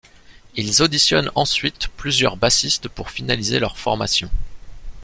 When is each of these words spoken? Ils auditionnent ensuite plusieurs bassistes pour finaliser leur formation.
Ils 0.55 0.81
auditionnent 0.81 1.29
ensuite 1.35 1.89
plusieurs 1.89 2.35
bassistes 2.35 2.87
pour 2.87 3.11
finaliser 3.11 3.59
leur 3.59 3.77
formation. 3.77 4.31